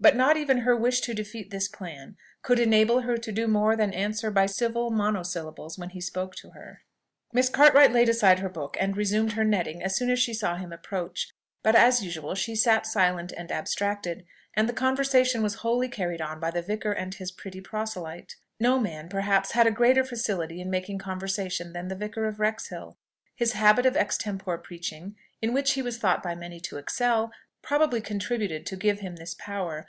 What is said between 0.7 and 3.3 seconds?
wish to defeat this plan could enable her